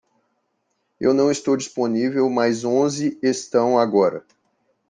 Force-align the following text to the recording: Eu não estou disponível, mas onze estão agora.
Eu 0.99 1.13
não 1.13 1.29
estou 1.29 1.55
disponível, 1.55 2.27
mas 2.27 2.65
onze 2.65 3.19
estão 3.21 3.77
agora. 3.77 4.25